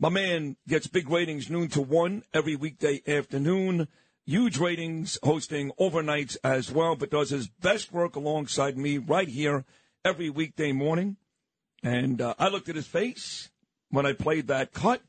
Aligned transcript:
My 0.00 0.10
man 0.10 0.56
gets 0.68 0.86
big 0.86 1.10
ratings 1.10 1.50
noon 1.50 1.68
to 1.70 1.80
one 1.80 2.22
every 2.32 2.54
weekday 2.54 3.02
afternoon. 3.04 3.88
Huge 4.26 4.56
ratings 4.56 5.18
hosting 5.24 5.72
overnights 5.72 6.36
as 6.44 6.70
well, 6.70 6.94
but 6.94 7.10
does 7.10 7.30
his 7.30 7.48
best 7.48 7.92
work 7.92 8.14
alongside 8.14 8.78
me 8.78 8.98
right 8.98 9.26
here 9.26 9.64
every 10.04 10.30
weekday 10.30 10.70
morning. 10.70 11.16
And 11.82 12.20
uh, 12.20 12.34
I 12.38 12.48
looked 12.48 12.68
at 12.68 12.76
his 12.76 12.86
face 12.86 13.50
when 13.90 14.06
I 14.06 14.12
played 14.12 14.46
that 14.46 14.72
cut, 14.72 15.02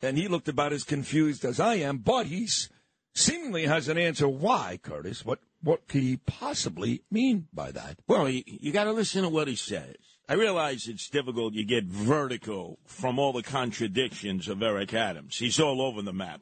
and 0.00 0.16
he 0.16 0.28
looked 0.28 0.48
about 0.48 0.72
as 0.72 0.84
confused 0.84 1.44
as 1.44 1.60
I 1.60 1.74
am, 1.74 1.98
but 1.98 2.24
he's 2.24 2.70
seemingly 3.14 3.66
has 3.66 3.88
an 3.88 3.98
answer 3.98 4.28
why, 4.28 4.78
Curtis. 4.82 5.26
What 5.26 5.40
what 5.62 5.86
could 5.88 6.02
he 6.02 6.16
possibly 6.16 7.02
mean 7.10 7.48
by 7.52 7.70
that? 7.72 7.98
Well, 8.06 8.30
you, 8.30 8.42
you 8.46 8.72
got 8.72 8.84
to 8.84 8.92
listen 8.92 9.24
to 9.24 9.28
what 9.28 9.46
he 9.46 9.56
says. 9.56 9.96
I 10.32 10.34
realize 10.34 10.88
it's 10.88 11.10
difficult. 11.10 11.52
You 11.52 11.62
get 11.62 11.84
vertigo 11.84 12.78
from 12.86 13.18
all 13.18 13.34
the 13.34 13.42
contradictions 13.42 14.48
of 14.48 14.62
Eric 14.62 14.94
Adams. 14.94 15.36
He's 15.36 15.60
all 15.60 15.82
over 15.82 16.00
the 16.00 16.14
map. 16.14 16.40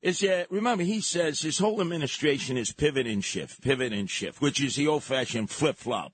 Is 0.00 0.22
yeah, 0.22 0.42
remember 0.50 0.82
he 0.82 1.00
says 1.00 1.40
his 1.40 1.58
whole 1.58 1.80
administration 1.80 2.56
is 2.56 2.72
pivot 2.72 3.06
and 3.06 3.24
shift, 3.24 3.62
pivot 3.62 3.92
and 3.92 4.10
shift, 4.10 4.40
which 4.40 4.60
is 4.60 4.74
the 4.74 4.88
old-fashioned 4.88 5.50
flip-flop. 5.50 6.12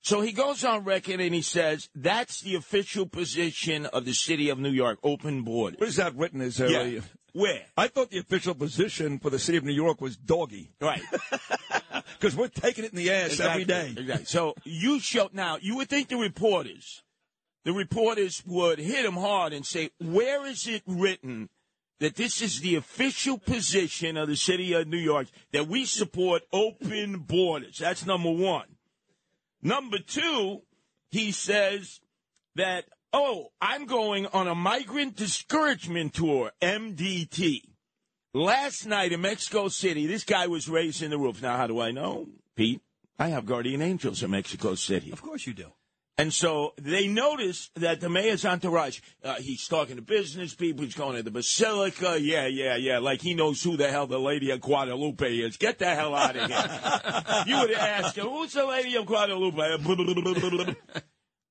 So 0.00 0.20
he 0.20 0.30
goes 0.30 0.64
on 0.64 0.84
record 0.84 1.20
and 1.20 1.34
he 1.34 1.42
says 1.42 1.88
that's 1.92 2.40
the 2.40 2.54
official 2.54 3.06
position 3.06 3.86
of 3.86 4.04
the 4.04 4.14
city 4.14 4.48
of 4.48 4.60
New 4.60 4.70
York, 4.70 5.00
open 5.02 5.42
borders. 5.42 5.80
What 5.80 5.88
is 5.88 5.96
that 5.96 6.14
written 6.14 6.40
as? 6.40 6.60
Uh, 6.60 6.66
Yeah. 6.66 7.00
Where? 7.32 7.66
I 7.76 7.88
thought 7.88 8.12
the 8.12 8.18
official 8.20 8.54
position 8.54 9.18
for 9.18 9.28
the 9.28 9.40
city 9.40 9.58
of 9.58 9.64
New 9.64 9.74
York 9.74 10.00
was 10.00 10.16
doggy. 10.16 10.70
Right. 10.80 11.02
Because 12.20 12.36
we're 12.36 12.48
taking 12.48 12.84
it 12.84 12.92
in 12.92 12.96
the 12.96 13.10
ass 13.10 13.40
every 13.40 13.64
day. 13.64 13.94
Exactly. 13.96 14.24
So 14.24 14.54
you 14.64 15.00
show 15.00 15.28
now. 15.32 15.58
You 15.60 15.76
would 15.76 15.88
think 15.88 16.08
the 16.08 16.16
reporters, 16.16 17.02
the 17.64 17.72
reporters 17.72 18.42
would 18.46 18.78
hit 18.78 19.04
him 19.04 19.14
hard 19.14 19.52
and 19.52 19.66
say, 19.66 19.90
"Where 19.98 20.46
is 20.46 20.66
it 20.66 20.82
written 20.86 21.48
that 21.98 22.16
this 22.16 22.42
is 22.42 22.60
the 22.60 22.74
official 22.74 23.38
position 23.38 24.16
of 24.16 24.28
the 24.28 24.36
city 24.36 24.72
of 24.72 24.86
New 24.86 24.98
York 24.98 25.28
that 25.52 25.68
we 25.68 25.84
support 25.84 26.42
open 26.52 27.18
borders?" 27.20 27.78
That's 27.78 28.06
number 28.06 28.30
one. 28.30 28.76
Number 29.62 29.98
two, 29.98 30.62
he 31.10 31.32
says 31.32 32.00
that, 32.54 32.86
"Oh, 33.12 33.52
I'm 33.60 33.86
going 33.86 34.26
on 34.26 34.46
a 34.48 34.54
migrant 34.54 35.16
discouragement 35.16 36.14
tour, 36.14 36.52
MDT." 36.60 37.62
Last 38.36 38.84
night 38.84 39.12
in 39.12 39.22
Mexico 39.22 39.68
City, 39.68 40.06
this 40.06 40.22
guy 40.22 40.46
was 40.46 40.68
raising 40.68 41.08
the 41.08 41.16
roof. 41.16 41.40
Now, 41.40 41.56
how 41.56 41.66
do 41.66 41.80
I 41.80 41.90
know, 41.90 42.26
Pete? 42.54 42.82
I 43.18 43.28
have 43.28 43.46
guardian 43.46 43.80
angels 43.80 44.22
in 44.22 44.30
Mexico 44.30 44.74
City. 44.74 45.10
Of 45.10 45.22
course 45.22 45.46
you 45.46 45.54
do. 45.54 45.72
And 46.18 46.34
so 46.34 46.74
they 46.76 47.08
noticed 47.08 47.70
that 47.76 48.02
the 48.02 48.10
mayor's 48.10 48.44
entourage, 48.44 49.00
uh, 49.24 49.36
he's 49.36 49.66
talking 49.66 49.96
to 49.96 50.02
business 50.02 50.54
people, 50.54 50.84
he's 50.84 50.92
going 50.92 51.16
to 51.16 51.22
the 51.22 51.30
basilica. 51.30 52.20
Yeah, 52.20 52.46
yeah, 52.46 52.76
yeah. 52.76 52.98
Like 52.98 53.22
he 53.22 53.32
knows 53.32 53.62
who 53.62 53.78
the 53.78 53.90
hell 53.90 54.06
the 54.06 54.20
lady 54.20 54.50
of 54.50 54.60
Guadalupe 54.60 55.38
is. 55.38 55.56
Get 55.56 55.78
the 55.78 55.86
hell 55.86 56.14
out 56.14 56.36
of 56.36 56.50
here. 56.50 57.44
you 57.46 57.58
would 57.58 57.72
ask 57.72 58.16
him, 58.16 58.26
who's 58.26 58.52
the 58.52 58.66
lady 58.66 58.96
of 58.96 59.06
Guadalupe? 59.06 59.56
and 59.62 60.76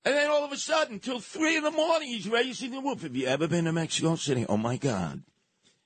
then 0.03 0.29
all 0.29 0.45
of 0.45 0.51
a 0.51 0.57
sudden, 0.57 0.99
till 0.99 1.19
three 1.19 1.57
in 1.57 1.63
the 1.63 1.71
morning, 1.71 2.09
he's 2.09 2.29
raising 2.29 2.69
the 2.69 2.79
roof. 2.79 3.01
Have 3.01 3.15
you 3.15 3.25
ever 3.25 3.47
been 3.47 3.65
to 3.65 3.71
Mexico 3.71 4.13
City? 4.17 4.45
Oh 4.47 4.57
my 4.57 4.77
God. 4.77 5.23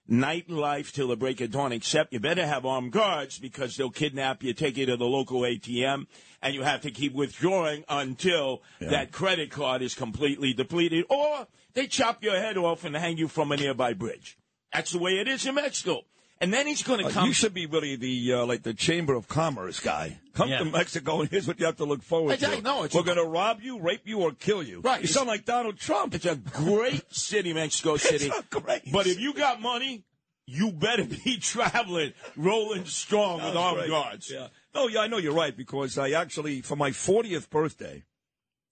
Nightlife 0.10 0.92
till 0.92 1.10
the 1.10 1.16
break 1.16 1.40
of 1.40 1.52
dawn, 1.52 1.72
except 1.72 2.12
you 2.14 2.20
better 2.20 2.46
have 2.46 2.66
armed 2.66 2.92
guards 2.92 3.38
because 3.38 3.78
they'll 3.78 3.92
kidnap 3.92 4.44
you, 4.44 4.54
take 4.54 4.76
you 4.78 4.86
to 4.88 4.98
the 4.98 5.06
local 5.06 5.42
ATM, 5.42 6.08
and 6.42 6.56
you 6.56 6.64
have 6.64 6.82
to 6.82 6.92
keep 6.92 7.14
withdrawing 7.14 7.84
until 7.88 8.64
that 8.80 9.12
credit 9.12 9.52
card 9.52 9.82
is 9.82 9.94
completely 9.94 10.54
depleted, 10.54 11.06
or 11.10 11.48
they 11.74 11.86
chop 11.86 12.24
your 12.24 12.36
head 12.38 12.58
off 12.58 12.84
and 12.84 12.96
hang 12.96 13.18
you 13.18 13.28
from 13.28 13.52
a 13.52 13.58
nearby 13.58 13.94
bridge. 13.94 14.38
That's 14.74 14.92
the 14.92 15.00
way 15.00 15.20
it 15.20 15.28
is 15.28 15.46
in 15.46 15.56
Mexico. 15.56 16.02
And 16.42 16.54
then 16.54 16.68
he's 16.68 16.84
going 16.84 17.00
to 17.02 17.08
Uh, 17.08 17.10
come. 17.12 17.28
you 17.28 17.34
should 17.34 17.54
be 17.54 17.66
really 17.66 17.98
the 17.98 18.34
uh, 18.34 18.46
like 18.46 18.64
the 18.64 18.74
Chamber 18.74 19.14
of 19.14 19.28
Commerce 19.28 19.80
guy. 19.82 20.20
Come 20.34 20.50
Yeah. 20.50 20.60
to 20.60 20.66
Mexico, 20.66 21.20
and 21.20 21.30
here's 21.30 21.46
what 21.48 21.60
you 21.60 21.66
have 21.66 21.76
to 21.78 21.86
look 21.86 22.02
forward 22.02 22.34
Exactly. 22.36 22.58
to. 22.60 22.64
No, 22.64 22.82
We're 22.94 23.04
going 23.04 23.18
to 23.18 23.26
rob 23.26 23.60
you, 23.62 23.78
rape 23.80 24.04
you, 24.06 24.20
or 24.22 24.32
kill 24.32 24.64
you. 24.64 24.80
Right. 24.80 25.00
You 25.02 25.04
It's- 25.04 25.14
sound 25.14 25.28
like 25.28 25.44
Donald 25.44 25.78
Trump. 25.78 26.16
It's 26.16 26.26
a 26.26 26.38
great 26.38 27.14
city, 27.14 27.52
Mexico 27.52 27.98
City. 27.98 28.30
a 28.30 28.44
great 28.50 28.90
But 28.90 29.06
if 29.08 29.20
you 29.20 29.34
got 29.34 29.60
money, 29.60 30.04
you 30.46 30.72
better 30.72 31.04
be 31.04 31.38
traveling, 31.42 32.14
rolling 32.38 32.86
strong 32.86 33.44
with 33.44 33.56
armed 33.58 33.80
right. 33.82 33.90
guards. 33.90 34.32
Yeah. 34.32 34.48
No, 34.74 34.88
yeah, 34.88 35.02
I 35.02 35.08
know 35.08 35.18
you're 35.18 35.34
right 35.34 35.56
because 35.56 35.98
I 35.98 36.12
actually, 36.12 36.62
for 36.62 36.78
my 36.78 36.92
40th 36.92 37.50
birthday, 37.50 38.06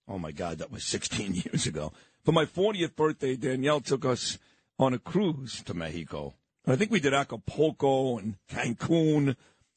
oh 0.07 0.17
my 0.17 0.31
God, 0.31 0.59
that 0.59 0.71
was 0.71 0.85
16 0.85 1.33
years 1.45 1.67
ago. 1.67 1.91
For 2.23 2.31
my 2.31 2.45
40th 2.45 2.95
birthday, 2.95 3.35
Danielle 3.35 3.81
took 3.81 4.05
us 4.05 4.37
on 4.79 4.93
a 4.93 4.99
cruise 4.99 5.61
to 5.63 5.73
Mexico. 5.73 6.33
I 6.67 6.75
think 6.75 6.91
we 6.91 6.99
did 6.99 7.13
Acapulco 7.13 8.17
and 8.17 8.35
Cancun. 8.49 9.35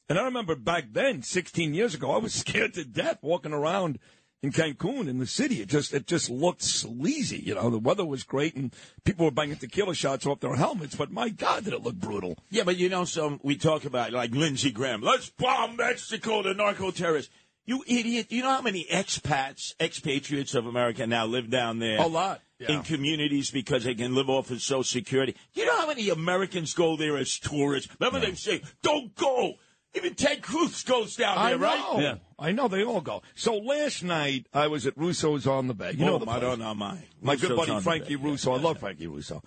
And 0.09 0.19
I 0.19 0.23
remember 0.23 0.55
back 0.55 0.91
then, 0.91 1.23
16 1.23 1.73
years 1.73 1.95
ago, 1.95 2.11
I 2.11 2.17
was 2.17 2.33
scared 2.41 2.73
to 2.73 2.83
death 2.83 3.19
walking 3.21 3.53
around 3.53 3.97
in 4.43 4.51
Cancun 4.51 5.07
in 5.07 5.19
the 5.19 5.27
city. 5.27 5.61
It 5.61 5.69
just 5.69 5.93
it 5.93 6.07
just 6.07 6.29
looked 6.29 6.63
sleazy. 6.63 7.37
You 7.37 7.55
know, 7.55 7.69
the 7.69 7.79
weather 7.79 8.05
was 8.05 8.23
great 8.23 8.55
and 8.55 8.73
people 9.05 9.25
were 9.25 9.31
banging 9.31 9.55
tequila 9.55 9.95
shots 9.95 10.25
off 10.25 10.39
their 10.39 10.55
helmets. 10.55 10.95
But 10.95 11.11
my 11.11 11.29
God, 11.29 11.63
did 11.63 11.73
it 11.73 11.83
look 11.83 11.95
brutal? 11.95 12.37
Yeah, 12.49 12.63
but 12.63 12.77
you 12.77 12.89
know, 12.89 13.05
some 13.05 13.39
we 13.43 13.55
talk 13.55 13.85
about 13.85 14.11
like 14.11 14.31
Lindsey 14.31 14.71
Graham. 14.71 15.01
Let's 15.01 15.29
bomb 15.29 15.77
Mexico, 15.77 16.43
the 16.43 16.53
narco 16.53 16.91
terrorists. 16.91 17.31
You 17.65 17.83
idiot! 17.87 18.27
You 18.31 18.41
know 18.41 18.49
how 18.49 18.61
many 18.61 18.85
expats, 18.91 19.73
expatriates 19.79 20.55
of 20.55 20.65
America 20.65 21.05
now 21.05 21.25
live 21.25 21.49
down 21.49 21.79
there? 21.79 21.99
A 21.99 22.07
lot. 22.07 22.41
in 22.59 22.83
communities 22.83 23.49
because 23.49 23.83
they 23.85 23.95
can 23.95 24.13
live 24.13 24.29
off 24.29 24.51
of 24.51 24.61
Social 24.61 24.83
Security. 24.83 25.35
You 25.53 25.65
know 25.65 25.77
how 25.77 25.87
many 25.87 26.09
Americans 26.09 26.73
go 26.73 26.95
there 26.95 27.17
as 27.17 27.39
tourists? 27.39 27.93
Remember 27.99 28.19
they 28.19 28.35
say, 28.35 28.61
"Don't 28.81 29.15
go." 29.15 29.55
Even 29.93 30.15
Ted 30.15 30.41
Cruz 30.41 30.83
goes 30.83 31.15
down 31.17 31.37
I 31.37 31.49
there, 31.49 31.59
know. 31.59 31.65
right? 31.65 32.01
Yeah. 32.01 32.15
I 32.39 32.53
know 32.53 32.69
they 32.69 32.83
all 32.83 33.01
go. 33.01 33.23
So 33.35 33.57
last 33.57 34.03
night 34.03 34.47
I 34.53 34.67
was 34.67 34.87
at 34.87 34.97
Russo's 34.97 35.45
on 35.45 35.67
the 35.67 35.73
Bay. 35.73 35.91
You 35.91 36.05
oh, 36.05 36.07
know 36.07 36.15
oh, 36.15 36.19
the 36.19 36.25
my, 36.25 36.33
place. 36.33 36.43
Oh, 36.43 36.49
don't 36.49 36.59
know 36.59 36.73
my 36.73 36.97
My 37.21 37.35
good 37.35 37.55
buddy 37.57 37.77
Frankie. 37.81 38.15
Russo. 38.15 38.53
I 38.53 38.57
love 38.57 38.79
Frankie 38.79 39.07
Russo. 39.07 39.43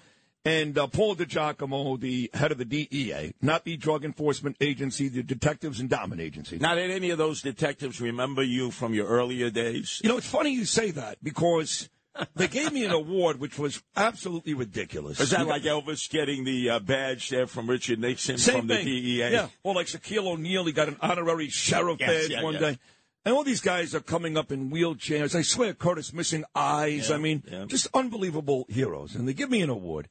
And 0.46 0.76
uh, 0.76 0.86
Paul 0.88 1.16
DiGiacomo, 1.16 1.98
the 1.98 2.30
head 2.34 2.52
of 2.52 2.58
the 2.58 2.66
DEA, 2.66 3.32
not 3.40 3.64
the 3.64 3.78
Drug 3.78 4.04
Enforcement 4.04 4.56
Agency, 4.60 5.08
the 5.08 5.22
Detectives 5.22 5.80
and 5.80 5.90
Endowment 5.90 6.20
Agency. 6.20 6.58
Now, 6.58 6.74
did 6.74 6.90
any 6.90 7.08
of 7.10 7.16
those 7.16 7.40
detectives 7.40 7.98
remember 7.98 8.42
you 8.42 8.70
from 8.70 8.92
your 8.92 9.06
earlier 9.06 9.48
days? 9.48 10.00
You 10.04 10.10
know, 10.10 10.18
it's 10.18 10.28
funny 10.28 10.50
you 10.50 10.66
say 10.66 10.90
that 10.90 11.16
because 11.24 11.88
they 12.36 12.46
gave 12.46 12.72
me 12.72 12.84
an 12.84 12.90
award 12.90 13.40
which 13.40 13.58
was 13.58 13.82
absolutely 13.96 14.52
ridiculous. 14.52 15.18
Is 15.18 15.30
that 15.30 15.46
like 15.46 15.62
Elvis 15.62 16.10
getting 16.10 16.44
the 16.44 16.70
uh, 16.70 16.78
badge 16.78 17.30
there 17.30 17.46
from 17.46 17.68
Richard 17.68 17.98
Nixon 17.98 18.36
Same 18.36 18.60
from 18.60 18.68
thing. 18.68 18.84
the 18.84 19.00
DEA? 19.00 19.32
Yeah. 19.32 19.48
Or 19.62 19.74
like 19.74 19.86
Shaquille 19.86 20.26
O'Neal, 20.26 20.66
he 20.66 20.72
got 20.72 20.88
an 20.88 20.98
honorary 21.00 21.48
sheriff 21.48 21.98
Yes, 22.00 22.08
badge 22.10 22.30
yeah, 22.30 22.42
one 22.42 22.54
yeah. 22.54 22.60
day. 22.60 22.78
And 23.24 23.34
all 23.34 23.44
these 23.44 23.62
guys 23.62 23.94
are 23.94 24.00
coming 24.00 24.36
up 24.36 24.52
in 24.52 24.70
wheelchairs. 24.70 25.34
I 25.34 25.40
swear, 25.40 25.72
Curtis 25.72 26.12
missing 26.12 26.44
eyes. 26.54 27.10
I 27.10 27.16
mean, 27.16 27.42
yeah. 27.50 27.64
just 27.66 27.88
unbelievable 27.94 28.66
heroes. 28.68 29.14
And 29.14 29.26
they 29.26 29.32
give 29.32 29.50
me 29.50 29.62
an 29.62 29.70
award. 29.70 30.08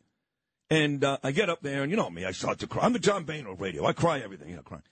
And 0.70 1.04
uh, 1.04 1.18
I 1.24 1.32
get 1.32 1.50
up 1.50 1.62
there, 1.62 1.84
and 1.84 1.92
you 1.92 1.98
know 1.98 2.10
me, 2.10 2.26
I 2.26 2.32
start 2.32 2.60
to 2.60 2.68
cry. 2.68 2.84
I'm 2.84 2.94
the 2.94 3.00
John 3.00 3.26
Boehner 3.26 3.52
of 3.52 3.62
radio. 3.62 3.86
I 3.86 3.94
cry 3.94 4.20
everything, 4.20 4.50
you 4.50 4.56
know, 4.56 4.62
crying. 4.62 4.84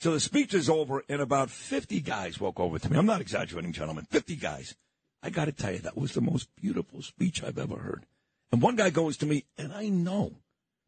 So 0.00 0.12
the 0.12 0.20
speech 0.20 0.54
is 0.54 0.68
over, 0.70 1.04
and 1.08 1.20
about 1.20 1.50
50 1.50 2.00
guys 2.00 2.40
walk 2.40 2.58
over 2.58 2.78
to 2.78 2.90
me. 2.90 2.98
I'm 2.98 3.06
not 3.06 3.20
exaggerating, 3.20 3.72
gentlemen. 3.72 4.06
50 4.10 4.36
guys. 4.36 4.74
I 5.22 5.30
got 5.30 5.44
to 5.44 5.52
tell 5.52 5.72
you, 5.72 5.78
that 5.80 5.96
was 5.96 6.14
the 6.14 6.22
most 6.22 6.48
beautiful 6.56 7.02
speech 7.02 7.44
I've 7.44 7.58
ever 7.58 7.76
heard. 7.76 8.06
And 8.50 8.62
one 8.62 8.76
guy 8.76 8.90
goes 8.90 9.18
to 9.18 9.26
me, 9.26 9.44
and 9.58 9.72
I 9.72 9.88
know 9.88 10.32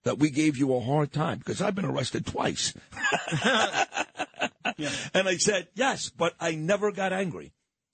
that 0.05 0.19
we 0.19 0.31
gave 0.31 0.57
you 0.57 0.75
a 0.75 0.81
hard 0.81 1.13
time 1.13 1.39
because 1.39 1.61
I've 1.61 1.75
been 1.75 1.85
arrested 1.85 2.27
twice. 2.27 2.75
And 5.15 5.29
I 5.29 5.37
said, 5.37 5.69
yes, 5.75 6.11
but 6.11 6.35
I 6.41 6.55
never 6.55 6.93
got 6.93 7.13
angry 7.13 7.53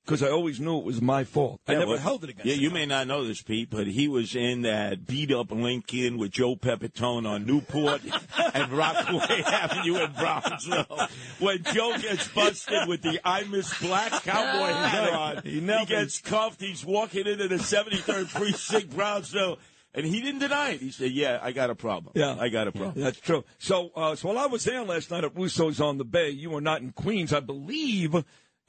because 0.09 0.23
I 0.23 0.31
always 0.31 0.59
knew 0.59 0.79
it 0.79 0.85
was 0.85 1.03
my 1.03 1.25
fault. 1.25 1.61
I 1.69 1.73
Yeah, 1.73 1.79
never 1.81 1.91
well, 1.91 1.99
held 1.99 2.25
it 2.25 2.31
against 2.31 2.47
Yeah, 2.47 2.55
you 2.55 2.71
guy. 2.71 2.75
may 2.77 2.87
not 2.87 3.07
know 3.09 3.25
this, 3.27 3.43
Pete, 3.43 3.69
but 3.69 3.87
he 3.87 4.09
was 4.09 4.35
in 4.35 4.63
that 4.63 5.07
beat 5.07 5.31
up 5.31 5.51
Lincoln 5.51 6.17
with 6.17 6.31
Joe 6.31 6.57
Pepitone 6.57 7.29
on 7.29 7.45
Newport 7.45 8.01
and 8.55 8.73
Rockaway 8.73 9.43
Avenue 9.47 9.97
in 9.97 10.13
Brownsville. 10.13 11.09
When 11.41 11.63
Joe 11.75 11.99
gets 11.99 12.27
busted 12.29 12.89
with 12.89 13.03
the 13.03 13.21
I 13.23 13.45
Miss 13.45 13.79
Black 13.81 14.11
cowboy 14.23 14.73
hat 14.73 15.13
on, 15.13 15.43
He 15.43 15.61
he, 15.61 15.85
gets 15.85 16.21
cuffed. 16.21 16.63
He's 16.63 16.87
walking 16.87 17.27
into 17.27 17.47
the 17.47 17.57
73rd 17.57 18.33
Precinct, 18.35 18.97
Brownsville. 18.97 19.59
And 19.93 20.07
he 20.07 20.23
didn't 20.23 20.41
deny 20.41 20.71
it. 20.73 20.81
He 20.81 20.91
said, 20.91 21.11
"Yeah, 21.13 21.39
I 21.43 21.51
got 21.53 21.71
a 21.71 21.75
problem. 21.75 22.13
Yeah, 22.15 22.37
I 22.39 22.51
got 22.51 22.69
a 22.69 22.73
problem." 22.73 23.03
That's 23.03 23.19
true. 23.19 23.43
So, 23.59 23.91
uh, 23.97 24.15
so 24.15 24.29
while 24.29 24.39
I 24.39 24.47
was 24.47 24.63
there 24.65 24.85
last 24.85 25.11
night 25.11 25.25
at 25.25 25.35
Russo's 25.35 25.81
on 25.81 25.97
the 25.97 26.05
Bay, 26.05 26.29
you 26.31 26.51
were 26.51 26.61
not 26.61 26.83
in 26.83 26.93
Queens, 26.93 27.33
I 27.33 27.41
believe. 27.41 28.15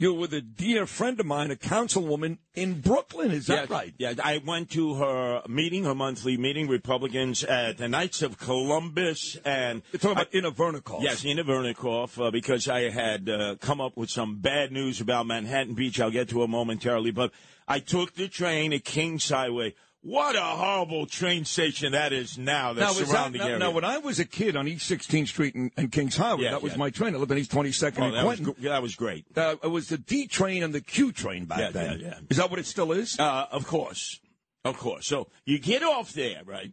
You 0.02 0.14
were 0.14 0.22
with 0.22 0.34
a 0.34 0.40
dear 0.40 0.86
friend 0.86 1.20
of 1.20 1.26
mine, 1.26 1.52
a 1.52 1.58
councilwoman 1.58 2.38
in 2.56 2.80
Brooklyn. 2.80 3.32
Is 3.32 3.48
that 3.48 3.70
yeah, 3.70 3.76
right? 3.76 3.94
Yeah, 3.98 4.14
I 4.24 4.38
went 4.38 4.72
to 4.72 4.94
her 4.94 5.42
meeting, 5.50 5.84
her 5.84 5.94
monthly 5.94 6.38
meeting, 6.38 6.70
Republicans 6.70 7.44
at 7.44 7.80
the 7.80 7.90
Knights 7.90 8.22
of 8.22 8.40
Columbus, 8.40 9.36
and 9.44 9.82
You're 9.92 10.00
talking 10.00 10.14
about 10.14 10.34
Inna 10.34 10.52
Vernikov. 10.52 11.04
Yes, 11.04 11.26
Nina 11.26 11.44
Vernikov, 11.44 12.18
uh, 12.18 12.32
because 12.32 12.70
I 12.70 12.90
had 12.90 13.28
uh, 13.28 13.56
come 13.60 13.82
up 13.82 13.98
with 13.98 14.10
some 14.10 14.38
bad 14.38 14.72
news 14.72 15.02
about 15.02 15.28
Manhattan 15.28 15.74
Beach. 15.74 16.00
I'll 16.00 16.12
get 16.12 16.30
to 16.30 16.44
it 16.44 16.48
momentarily, 16.48 17.12
but 17.12 17.34
I 17.68 17.80
took 17.80 18.16
the 18.16 18.30
train 18.30 18.72
at 18.72 18.86
Kings 18.86 19.28
Highway. 19.28 19.76
What 20.02 20.36
a 20.38 20.42
horrible 20.42 21.06
train 21.08 21.44
station 21.44 21.92
that 21.92 22.14
is 22.14 22.38
now. 22.38 22.72
The 22.72 22.82
Now, 22.82 22.88
was 22.88 23.00
that, 23.00 23.08
surrounding 23.08 23.42
now, 23.42 23.48
area. 23.48 23.60
now, 23.60 23.72
when 23.72 23.84
I 23.84 23.98
was 23.98 24.18
a 24.20 24.26
kid 24.26 24.56
on 24.56 24.66
East 24.68 24.90
16th 24.90 25.28
Street 25.28 25.56
and, 25.56 25.72
and 25.76 25.92
Kings 25.92 26.16
Highway, 26.16 26.44
Yeah, 26.44 26.52
that 26.52 26.62
was 26.62 26.74
yeah. 26.74 26.78
my 26.80 26.90
train. 26.90 27.16
I 27.16 27.18
lived 27.18 27.32
on 27.32 27.38
East 27.38 27.52
22nd 27.52 28.00
oh, 28.00 28.04
and 28.06 28.16
that, 28.16 28.26
was, 28.26 28.40
that 28.60 28.82
was 28.82 28.96
great. 28.96 29.26
Uh, 29.36 29.56
it 29.62 29.68
was 29.68 29.90
the 29.90 29.98
D 29.98 30.28
train 30.28 30.64
and 30.64 30.74
the 30.74 30.80
Q 30.80 31.12
train 31.12 31.46
back 31.46 31.60
Yeah, 31.60 31.70
then. 31.72 32.28
Is 32.30 32.38
that 32.38 32.50
what 32.50 32.60
it 32.60 32.66
still 32.66 32.94
is? 32.94 33.20
Uh, 33.20 33.48
of 33.52 33.68
course, 33.68 34.22
of 34.64 34.78
course. 34.78 35.06
So 35.06 35.28
you 35.46 35.60
get 35.60 35.84
off 35.84 36.14
there, 36.14 36.44
right? 36.46 36.72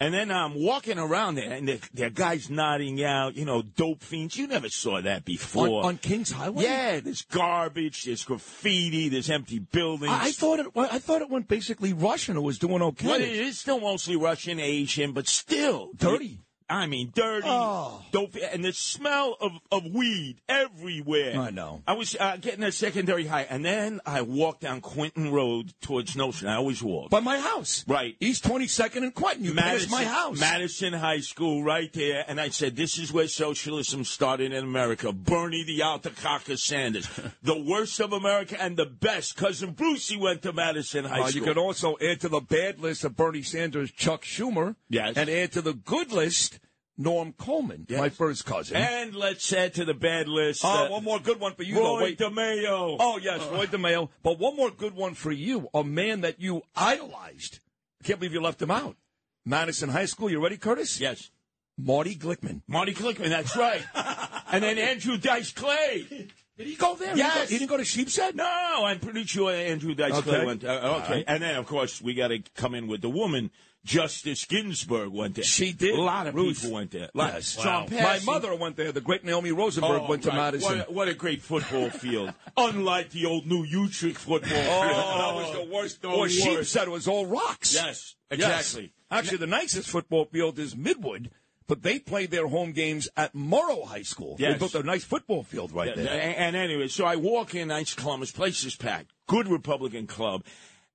And 0.00 0.12
then 0.12 0.32
I'm 0.32 0.54
walking 0.54 0.98
around 0.98 1.36
there, 1.36 1.52
and 1.52 1.68
there, 1.68 1.78
there 1.92 2.08
are 2.08 2.10
guys 2.10 2.50
nodding 2.50 3.02
out, 3.04 3.36
you 3.36 3.44
know, 3.44 3.62
dope 3.62 4.02
fiends. 4.02 4.36
You 4.36 4.48
never 4.48 4.68
saw 4.68 5.00
that 5.00 5.24
before. 5.24 5.68
on, 5.68 5.84
on 5.84 5.98
Kings 5.98 6.32
Highway? 6.32 6.64
yeah, 6.64 7.00
there's 7.00 7.22
garbage, 7.22 8.02
there's 8.04 8.24
graffiti, 8.24 9.08
there's 9.08 9.30
empty 9.30 9.60
buildings. 9.60 10.12
I, 10.12 10.26
I 10.26 10.32
thought 10.32 10.58
it. 10.58 10.66
I 10.76 10.98
thought 10.98 11.22
it 11.22 11.30
went 11.30 11.46
basically 11.46 11.92
Russian. 11.92 12.36
It 12.36 12.40
was 12.42 12.58
doing 12.58 12.82
okay. 12.82 13.06
Well, 13.06 13.20
it 13.20 13.28
is 13.28 13.58
still 13.58 13.78
mostly 13.80 14.16
Russian, 14.16 14.58
Asian, 14.58 15.12
but 15.12 15.28
still 15.28 15.90
Dirty. 15.96 16.40
I 16.74 16.86
mean, 16.86 17.12
dirty, 17.14 17.46
Oh. 17.48 18.02
dope, 18.10 18.34
and 18.52 18.64
the 18.64 18.72
smell 18.72 19.36
of, 19.40 19.52
of 19.70 19.84
weed 19.86 20.40
everywhere. 20.48 21.38
I 21.38 21.50
know. 21.50 21.82
I 21.86 21.92
was 21.92 22.16
uh, 22.18 22.36
getting 22.40 22.64
a 22.64 22.72
secondary 22.72 23.26
high, 23.26 23.42
and 23.48 23.64
then 23.64 24.00
I 24.04 24.22
walked 24.22 24.62
down 24.62 24.80
Quentin 24.80 25.30
Road 25.32 25.72
towards 25.80 26.16
Notion. 26.16 26.48
I 26.48 26.56
always 26.56 26.82
walk. 26.82 27.10
By 27.10 27.20
my 27.20 27.38
house. 27.38 27.84
Right. 27.86 28.16
East 28.18 28.42
22nd 28.44 28.96
and 28.96 29.14
Quentin. 29.14 29.44
You 29.44 29.54
pass 29.54 29.88
my 29.88 30.04
house. 30.04 30.40
Madison 30.40 30.92
High 30.94 31.20
School, 31.20 31.62
right 31.62 31.92
there. 31.92 32.24
And 32.26 32.40
I 32.40 32.48
said, 32.48 32.74
"This 32.76 32.98
is 32.98 33.12
where 33.12 33.28
socialism 33.28 34.04
started 34.04 34.52
in 34.52 34.64
America." 34.64 35.12
Bernie 35.12 35.64
the 35.64 35.80
Altakaka 35.80 36.58
Sanders, 36.58 37.08
the 37.42 37.56
worst 37.60 38.00
of 38.00 38.12
America 38.12 38.60
and 38.60 38.76
the 38.76 38.86
best. 38.86 39.36
Cousin 39.36 39.72
Brucey 39.72 40.16
went 40.16 40.42
to 40.42 40.52
Madison 40.52 41.04
High 41.04 41.20
Uh, 41.20 41.26
you 41.26 41.30
School. 41.32 41.44
could 41.44 41.58
also 41.58 41.96
add 42.02 42.20
to 42.22 42.28
the 42.28 42.40
bad 42.40 42.80
list 42.80 43.04
of 43.04 43.14
Bernie 43.16 43.42
Sanders, 43.42 43.92
Chuck 43.92 44.24
Schumer. 44.24 44.74
Yes. 44.88 45.16
And 45.16 45.30
add 45.30 45.52
to 45.52 45.62
the 45.62 45.72
good 45.74 46.10
list, 46.12 46.58
Norm 46.96 47.32
Coleman, 47.32 47.86
Yes. 47.88 47.98
my 47.98 48.08
first 48.08 48.44
cousin. 48.46 48.76
and 48.76 49.14
let's 49.16 49.52
add 49.52 49.74
to 49.74 49.84
the 49.84 49.94
bad 49.94 50.28
list. 50.28 50.62
oh, 50.64 50.86
uh, 50.86 50.88
one 50.90 51.02
more 51.04 51.18
good 51.18 51.40
one 51.40 51.54
for 51.54 51.62
you. 51.64 51.74
though. 51.74 51.96
Roy 51.98 52.02
Wait. 52.04 52.18
DeMeo. 52.18 52.96
Oh, 53.00 53.18
yes, 53.18 53.40
Roy 53.50 53.66
DeMeo. 53.66 54.10
But 54.22 54.38
one 54.38 54.54
more 54.56 54.70
good 54.70 54.94
one 54.94 55.14
for 55.14 55.32
you, 55.32 55.68
a 55.74 55.82
man 55.82 56.20
that 56.20 56.40
you 56.40 56.62
idolized. 56.76 57.58
I 58.00 58.06
can't 58.06 58.20
believe 58.20 58.32
you 58.32 58.40
left 58.40 58.62
him 58.62 58.70
out. 58.70 58.96
Madison 59.44 59.88
High 59.90 60.06
School. 60.06 60.30
You 60.30 60.42
ready, 60.42 60.56
Curtis? 60.56 61.00
yes. 61.00 61.30
Marty 61.76 62.14
Glickman. 62.14 62.62
Marty 62.68 62.94
Glickman, 62.94 63.30
that's 63.30 63.56
right. 63.56 63.82
and 64.52 64.62
then 64.62 64.78
Andrew 64.78 65.16
Dice 65.18 65.52
Clay. 65.52 66.28
Did 66.56 66.66
he 66.68 66.76
go 66.76 66.94
there? 66.94 67.16
Yes. 67.16 67.16
He 67.16 67.34
didn't 67.34 67.40
go, 67.40 67.46
he 67.48 67.58
didn't 67.58 67.70
go 67.70 67.76
to 67.78 67.84
Sheepshead? 67.84 68.36
No, 68.36 68.84
I'm 68.84 69.00
pretty 69.00 69.24
sure 69.24 69.52
Andrew 69.52 69.92
Dice 69.92 70.12
Okay. 70.12 70.22
Clay 70.30 70.44
went. 70.46 70.64
Uh, 70.64 71.00
okay, 71.02 71.12
right. 71.14 71.24
and 71.26 71.42
then 71.42 71.56
of 71.56 71.66
course 71.66 72.00
we 72.00 72.14
got 72.14 72.28
to 72.28 72.38
come 72.54 72.76
in 72.76 72.86
with 72.86 73.00
the 73.02 73.10
woman. 73.10 73.50
Justice 73.84 74.44
Ginsburg 74.46 75.10
went 75.10 75.34
there. 75.34 75.44
She 75.44 75.72
did. 75.72 75.94
A 75.98 76.00
lot 76.02 76.26
of 76.26 76.34
Ruth. 76.34 76.62
people 76.62 76.74
went 76.76 76.90
there. 76.90 77.10
Lot- 77.12 77.34
Yes. 77.34 77.58
I'm 77.58 77.90
My 77.92 78.18
mother 78.24 78.54
went 78.54 78.76
there. 78.76 78.92
The 78.92 79.00
great 79.02 79.24
Naomi 79.24 79.52
Rosenberg 79.52 80.02
Oh, 80.02 80.08
went 80.08 80.22
to. 80.24 80.32
Madison. 80.32 80.78
What 80.78 80.88
a, 80.88 80.92
what 80.92 81.08
a 81.08 81.14
great 81.14 81.42
football 81.42 81.90
field. 82.02 82.32
Unlike 82.56 83.10
the 83.10 83.26
old 83.26 83.46
New 83.46 83.62
Utrecht 83.64 84.16
football 84.16 84.48
field. 84.50 84.66
Oh, 84.68 85.18
that 85.18 85.34
was 85.34 85.52
the 85.68 85.74
worst. 85.74 86.02
The 86.02 86.08
or 86.08 86.20
worst. 86.20 86.76
it 86.76 86.88
was 86.90 87.06
all 87.08 87.26
rocks. 87.26 87.74
Yes, 87.74 88.14
Yes. 88.30 88.38
exactly. 88.40 88.92
Actually, 89.10 89.38
the 89.38 89.46
nicest 89.46 89.88
football 89.90 90.24
field 90.24 90.58
is 90.58 90.74
Midwood, 90.74 91.28
but 91.66 91.82
they 91.82 91.98
played 91.98 92.30
their 92.30 92.46
home 92.48 92.72
games 92.72 93.08
at 93.16 93.34
Murrow 93.34 93.86
High 93.86 94.02
School. 94.02 94.36
They 94.36 94.44
Yes. 94.44 94.58
built 94.58 94.74
a 94.74 94.82
nice 94.82 95.04
football 95.04 95.42
field 95.44 95.72
right 95.72 95.88
Yeah, 95.88 96.02
there. 96.02 96.20
And, 96.20 96.34
and 96.36 96.56
anyway, 96.56 96.88
so 96.88 97.04
I 97.04 97.16
walk 97.16 97.54
in, 97.54 97.68
Knights 97.68 97.94
Columbus, 97.94 98.30
place 98.32 98.64
is 98.64 98.76
packed. 98.76 99.12
Good 99.26 99.46
Republican 99.48 100.06
club. 100.06 100.42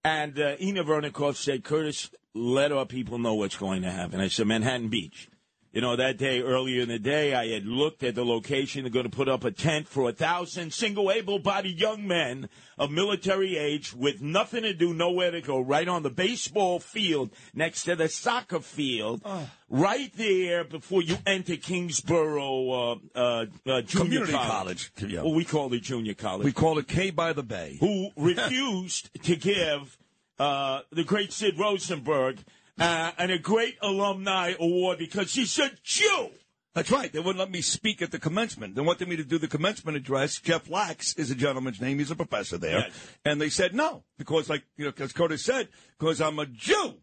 And 0.04 0.40
uh, 0.40 0.56
Inna 0.60 0.84
Vernikov 0.84 1.36
said, 1.36 1.64
Curtis, 1.64 2.10
let 2.36 2.72
our 2.72 2.86
people 2.86 3.18
know 3.18 3.34
what's 3.34 3.58
going 3.58 3.82
to 3.82 3.92
happen. 3.92 4.20
I 4.20 4.28
said, 4.28 4.48
Manhattan 4.48 4.90
Beach. 4.90 5.30
You 5.72 5.82
know, 5.82 5.96
that 5.96 6.18
day, 6.18 6.42
earlier 6.42 6.82
in 6.82 6.90
the 6.90 6.98
day, 6.98 7.36
I 7.36 7.50
had 7.50 7.64
looked 7.64 8.02
at 8.02 8.16
the 8.16 8.26
location. 8.26 8.82
They're 8.82 8.92
going 8.92 9.08
to 9.08 9.16
put 9.16 9.30
up 9.30 9.44
a 9.44 9.52
tent 9.52 9.88
for 9.88 10.10
a 10.10 10.12
thousand 10.12 10.74
single 10.74 11.12
able-bodied 11.12 11.80
young 11.80 12.08
men 12.08 12.50
of 12.80 12.90
military 12.90 13.56
age 13.56 13.94
with 13.94 14.20
nothing 14.20 14.64
to 14.64 14.74
do, 14.74 14.96
nowhere 14.96 15.30
to 15.30 15.42
go, 15.42 15.60
right 15.60 15.88
on 15.88 16.02
the 16.02 16.10
baseball 16.10 16.80
field 16.80 17.30
next 17.54 17.84
to 17.84 17.96
the 17.96 18.10
soccer 18.10 18.62
field, 18.62 19.22
right 19.70 20.12
there 20.16 20.64
before 20.64 21.04
you 21.04 21.18
enter 21.28 21.56
Kingsborough 21.56 22.72
uh, 22.72 22.96
uh, 23.14 23.46
uh, 23.68 23.82
Junior 23.82 24.06
Community 24.06 24.32
College. 24.34 24.92
college, 24.96 25.14
yeah. 25.14 25.22
Well, 25.22 25.36
we 25.36 25.46
call 25.46 25.72
it 25.72 25.84
Junior 25.84 26.16
College. 26.16 26.46
We 26.46 26.52
call 26.52 26.80
it 26.80 26.88
K 26.88 27.12
by 27.12 27.34
the 27.34 27.44
Bay. 27.44 27.78
who 27.80 28.10
refused 28.18 29.12
to 29.24 29.36
give 29.36 30.00
uh, 30.40 30.82
the 30.92 31.04
great 31.04 31.34
Sid 31.34 31.60
Rosenberg 31.60 32.40
uh, 32.80 33.12
and 33.18 33.32
a 33.32 33.38
great 33.38 33.78
alumni 33.82 34.54
award 34.60 34.98
because 34.98 35.34
he 35.34 35.46
said 35.46 35.80
Jew. 35.84 36.30
That's 36.76 36.92
right. 36.92 37.12
They 37.12 37.20
wouldn't 37.20 37.40
let 37.40 37.52
me 37.52 37.62
speak 37.62 38.02
at 38.02 38.12
the 38.12 38.20
commencement. 38.20 38.76
They 38.76 38.82
wanted 38.82 39.10
me 39.10 39.18
to 39.18 39.24
do 39.24 39.38
the 39.38 39.48
commencement 39.48 39.98
address. 39.98 40.40
Jeff 40.40 40.70
Lax 40.70 41.14
is 41.16 41.32
a 41.32 41.36
gentleman's 41.36 41.82
name. 41.82 41.98
He's 41.98 42.12
a 42.12 42.16
professor 42.16 42.58
there. 42.58 42.80
Yes. 42.80 43.18
And 43.26 43.42
they 43.42 43.50
said 43.50 43.74
no, 43.74 44.04
because, 44.18 44.50
like, 44.50 44.64
you 44.78 44.86
know, 44.86 44.92
because 44.92 45.12
Curtis 45.12 45.44
said, 45.44 45.68
because 45.98 46.22
I'm 46.22 46.40
a 46.40 46.46
Jew. 46.46 46.96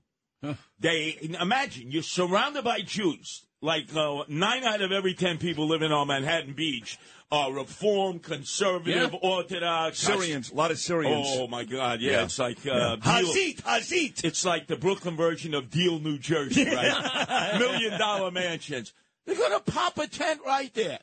They 0.80 1.18
imagine 1.40 1.90
you're 1.90 2.02
surrounded 2.02 2.64
by 2.64 2.80
Jews. 2.80 3.42
Like 3.62 3.94
uh, 3.96 4.24
nine 4.28 4.64
out 4.64 4.82
of 4.82 4.92
every 4.92 5.14
ten 5.14 5.38
people 5.38 5.66
living 5.66 5.90
on 5.90 6.08
Manhattan 6.08 6.52
Beach 6.52 6.98
are 7.32 7.52
Reform, 7.52 8.18
Conservative, 8.20 9.14
Orthodox, 9.22 9.98
Syrians, 9.98 10.52
a 10.52 10.54
lot 10.54 10.70
of 10.70 10.78
Syrians. 10.78 11.26
Oh 11.30 11.48
my 11.48 11.64
God! 11.64 12.00
Yeah, 12.00 12.12
Yeah. 12.12 12.24
it's 12.24 12.38
like 12.38 12.58
uh, 12.66 12.70
Yeah. 12.70 12.96
Hazit, 13.00 13.62
Hazit. 13.62 14.24
It's 14.24 14.44
like 14.44 14.66
the 14.66 14.76
Brooklyn 14.76 15.16
version 15.16 15.54
of 15.54 15.70
Deal, 15.70 15.98
New 15.98 16.18
Jersey, 16.18 16.66
right? 16.66 17.56
Million 17.58 17.98
dollar 17.98 18.30
mansions. 18.30 18.92
They're 19.24 19.34
going 19.34 19.52
to 19.58 19.72
pop 19.72 19.98
a 19.98 20.06
tent 20.06 20.40
right 20.46 20.72
there. 20.74 21.00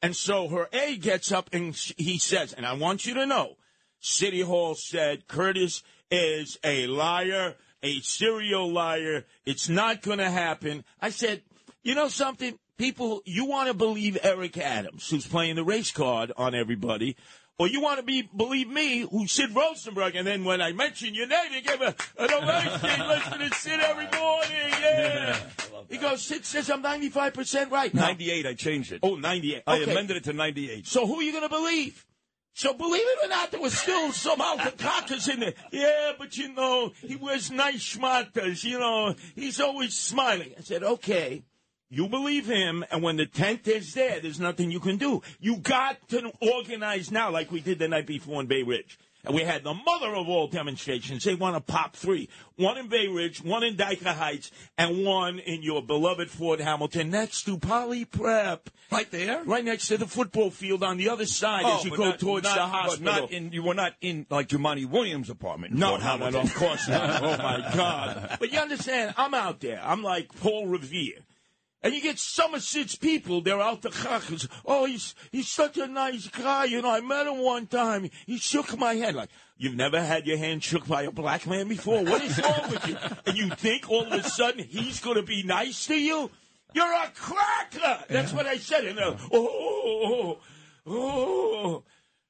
And 0.00 0.14
so 0.16 0.48
her 0.48 0.68
aide 0.72 1.02
gets 1.02 1.30
up 1.32 1.50
and 1.52 1.74
he 1.98 2.18
says, 2.18 2.52
and 2.54 2.64
I 2.64 2.72
want 2.74 3.04
you 3.04 3.14
to 3.14 3.26
know, 3.26 3.56
City 4.00 4.40
Hall 4.40 4.74
said 4.74 5.26
Curtis 5.26 5.82
is 6.10 6.58
a 6.64 6.86
liar, 6.86 7.54
a 7.86 8.00
serial 8.00 8.70
liar. 8.70 9.24
It's 9.44 9.68
not 9.68 10.02
going 10.02 10.18
to 10.18 10.30
happen. 10.30 10.84
I 11.00 11.10
said, 11.10 11.42
you 11.82 11.94
know 11.94 12.08
something? 12.08 12.58
People, 12.78 13.22
you 13.24 13.46
want 13.46 13.68
to 13.68 13.74
believe 13.74 14.18
Eric 14.22 14.58
Adams, 14.58 15.08
who's 15.08 15.26
playing 15.26 15.54
the 15.56 15.64
race 15.64 15.90
card 15.90 16.30
on 16.36 16.54
everybody, 16.54 17.16
or 17.58 17.68
you 17.68 17.80
want 17.80 17.98
to 17.98 18.02
be 18.02 18.28
believe 18.36 18.68
me, 18.68 19.06
who's 19.10 19.32
Sid 19.32 19.54
Rosenberg. 19.54 20.14
And 20.14 20.26
then 20.26 20.44
when 20.44 20.60
I 20.60 20.72
mention 20.72 21.14
your 21.14 21.26
name, 21.26 21.52
you 21.52 21.62
give 21.62 21.80
a, 21.80 21.94
an 22.18 22.30
ovation. 22.34 23.08
Listen 23.08 23.38
to 23.38 23.54
Sid 23.54 23.80
every 23.80 24.08
morning. 24.18 24.82
Yeah. 24.82 25.38
He 25.88 25.98
goes, 25.98 26.20
Sid 26.22 26.44
says 26.44 26.68
I'm 26.68 26.82
95% 26.82 27.70
right. 27.70 27.94
Now, 27.94 28.06
98, 28.08 28.44
I 28.46 28.54
changed 28.54 28.90
it. 28.92 29.00
Oh, 29.04 29.14
98. 29.14 29.62
I 29.68 29.80
Okay. 29.82 29.92
amended 29.92 30.16
it 30.16 30.24
to 30.24 30.32
98. 30.32 30.84
So 30.84 31.06
who 31.06 31.20
are 31.20 31.22
you 31.22 31.30
going 31.30 31.44
to 31.44 31.48
believe? 31.48 32.04
So 32.56 32.72
believe 32.72 33.02
it 33.04 33.26
or 33.26 33.28
not, 33.28 33.50
there 33.50 33.60
was 33.60 33.76
still 33.76 34.12
some 34.12 34.40
alcacacas 34.40 35.28
in 35.28 35.40
there. 35.40 35.52
Yeah, 35.70 36.12
but 36.18 36.38
you 36.38 36.54
know, 36.54 36.90
he 37.02 37.14
wears 37.14 37.50
nice 37.50 37.96
schmatas. 37.96 38.64
You 38.64 38.78
know, 38.78 39.14
he's 39.34 39.60
always 39.60 39.94
smiling. 39.94 40.54
I 40.56 40.62
said, 40.62 40.82
okay, 40.82 41.42
you 41.90 42.08
believe 42.08 42.46
him, 42.46 42.82
and 42.90 43.02
when 43.02 43.18
the 43.18 43.26
tent 43.26 43.68
is 43.68 43.92
there, 43.92 44.20
there's 44.20 44.40
nothing 44.40 44.70
you 44.70 44.80
can 44.80 44.96
do. 44.96 45.20
You 45.38 45.58
got 45.58 46.08
to 46.08 46.32
organize 46.40 47.10
now, 47.10 47.30
like 47.30 47.52
we 47.52 47.60
did 47.60 47.78
the 47.78 47.88
night 47.88 48.06
before 48.06 48.40
in 48.40 48.46
Bay 48.46 48.62
Ridge. 48.62 48.98
And 49.26 49.34
we 49.34 49.42
had 49.42 49.64
the 49.64 49.74
mother 49.74 50.14
of 50.14 50.28
all 50.28 50.46
demonstrations. 50.46 51.24
They 51.24 51.34
want 51.34 51.56
to 51.56 51.60
pop 51.60 51.96
three. 51.96 52.28
One 52.54 52.78
in 52.78 52.86
Bay 52.88 53.08
Ridge, 53.08 53.42
one 53.42 53.64
in 53.64 53.76
Dyker 53.76 54.14
Heights, 54.14 54.52
and 54.78 55.04
one 55.04 55.40
in 55.40 55.62
your 55.62 55.82
beloved 55.82 56.30
Fort 56.30 56.60
Hamilton 56.60 57.10
next 57.10 57.42
to 57.46 57.58
Poly 57.58 58.04
Prep. 58.04 58.70
Right 58.92 59.10
there? 59.10 59.42
Right 59.42 59.64
next 59.64 59.88
to 59.88 59.98
the 59.98 60.06
football 60.06 60.50
field 60.50 60.84
on 60.84 60.96
the 60.96 61.08
other 61.08 61.26
side 61.26 61.64
as 61.66 61.80
oh, 61.80 61.84
you 61.84 61.96
go 61.96 62.04
not- 62.04 62.20
towards 62.20 62.44
not- 62.44 62.54
the 62.54 62.62
hospital. 62.62 63.04
Not 63.04 63.32
in, 63.32 63.52
you 63.52 63.64
were 63.64 63.74
not 63.74 63.94
in, 64.00 64.26
like, 64.30 64.48
Jumaane 64.48 64.86
Williams' 64.88 65.28
apartment. 65.28 65.74
no, 65.74 65.88
Fort 65.88 66.00
no, 66.00 66.06
no, 66.06 66.12
Hamilton. 66.12 66.32
no, 66.34 66.40
of 66.42 66.54
course 66.54 66.88
not. 66.88 67.22
oh 67.22 67.36
my 67.42 67.70
God! 67.74 68.36
But 68.38 68.52
you 68.52 68.60
understand, 68.60 69.14
I'm 69.16 69.34
out 69.34 69.58
there. 69.58 69.80
I'm 69.84 70.04
like 70.04 70.32
Paul 70.40 70.68
Revere. 70.68 71.18
And 71.86 71.94
you 71.94 72.02
get 72.02 72.18
some 72.18 72.52
of 72.52 72.64
Sid's 72.64 72.96
people, 72.96 73.40
they're 73.40 73.60
out 73.60 73.82
the 73.82 73.90
crackers. 73.90 74.48
Oh, 74.64 74.86
he's 74.86 75.14
he's 75.30 75.46
such 75.46 75.78
a 75.78 75.86
nice 75.86 76.26
guy. 76.26 76.64
You 76.64 76.82
know, 76.82 76.90
I 76.90 77.00
met 77.00 77.28
him 77.28 77.38
one 77.38 77.68
time. 77.68 78.10
He 78.26 78.38
shook 78.38 78.76
my 78.76 78.94
hand. 78.94 79.14
Like, 79.14 79.28
you've 79.56 79.76
never 79.76 80.02
had 80.02 80.26
your 80.26 80.36
hand 80.36 80.64
shook 80.64 80.88
by 80.88 81.02
a 81.02 81.12
black 81.12 81.46
man 81.46 81.68
before? 81.68 82.02
What 82.02 82.24
is 82.24 82.42
wrong 82.42 82.70
with 82.72 82.88
you? 82.88 82.96
And 83.24 83.36
you 83.36 83.50
think 83.50 83.88
all 83.88 84.04
of 84.04 84.12
a 84.12 84.28
sudden 84.28 84.64
he's 84.64 84.98
going 84.98 85.14
to 85.14 85.22
be 85.22 85.44
nice 85.44 85.86
to 85.86 85.94
you? 85.94 86.28
You're 86.74 86.92
a 86.92 87.12
cracker! 87.14 88.04
That's 88.08 88.32
what 88.32 88.46
I 88.46 88.56
said. 88.56 88.84
And, 88.84 88.98
uh, 88.98 89.14
oh, 89.32 90.38
oh, 90.88 90.92
oh. 90.92 91.84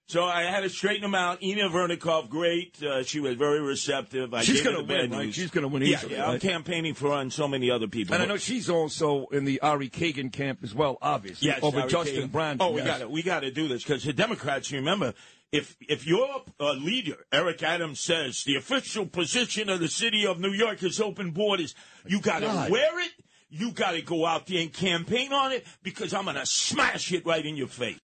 So 0.08 0.25
I 0.25 0.44
had 0.44 0.60
to 0.60 0.68
straighten 0.68 1.04
him 1.04 1.16
out. 1.16 1.38
Inna 1.40 1.68
Vernikov, 1.68 2.28
great. 2.28 2.80
Uh, 2.80 3.02
she 3.02 3.18
was 3.18 3.34
very 3.34 3.60
receptive. 3.60 4.32
I 4.32 4.42
She's 4.42 4.62
gonna 4.62 4.84
win, 4.84 5.10
right? 5.10 5.34
She's 5.34 5.50
gonna 5.50 5.66
win 5.66 5.82
Yeah, 5.82 5.96
easily, 5.96 6.14
yeah. 6.14 6.30
I'm 6.30 6.38
campaigning 6.38 6.94
for 6.94 7.10
her 7.10 7.20
and 7.20 7.32
so 7.32 7.48
many 7.48 7.72
other 7.72 7.88
people. 7.88 8.14
And 8.14 8.22
I 8.22 8.26
know 8.26 8.36
she's 8.36 8.70
also 8.70 9.26
in 9.26 9.44
the 9.44 9.60
Ari 9.62 9.88
Kagan 9.90 10.32
camp 10.32 10.60
as 10.62 10.75
well, 10.75 10.96
obviously. 11.02 11.48
Yes, 11.48 11.58
over 11.60 11.78
Larry 11.78 11.90
Justin 11.90 12.28
Kagan. 12.28 12.32
Brandt. 12.32 12.62
Oh, 12.62 12.70
we 12.70 12.82
yes. 12.82 12.86
got 12.86 12.98
to 12.98 13.08
we 13.08 13.22
got 13.25 13.40
to 13.40 13.50
do 13.50 13.66
this 13.66 13.82
because 13.82 14.04
the 14.04 14.12
Democrats, 14.12 14.70
remember, 14.70 15.12
if 15.50 15.76
if 15.80 16.06
your 16.06 16.42
uh, 16.60 16.72
leader 16.75 17.16
Eric 17.32 17.64
Adams 17.64 17.98
says 17.98 18.44
the 18.44 18.54
official 18.54 19.06
position 19.06 19.68
of 19.68 19.80
the 19.80 19.88
city 19.88 20.25
of 20.25 20.38
New 20.38 20.52
York 20.52 20.84
is 20.84 21.00
open 21.00 21.32
borders, 21.32 21.75
you 22.06 22.20
got 22.20 22.40
to 22.40 22.68
wear 22.70 23.00
it. 23.00 23.10
You 23.48 23.70
got 23.70 23.92
to 23.92 24.02
go 24.02 24.26
out 24.26 24.48
there 24.48 24.60
and 24.60 24.72
campaign 24.72 25.32
on 25.32 25.52
it 25.52 25.64
because 25.84 26.12
I'm 26.12 26.25
going 26.25 26.34
to 26.34 26.44
smash 26.44 27.12
it 27.12 27.25
right 27.25 27.46
in 27.46 27.56
your 27.56 27.68
face. 27.68 27.94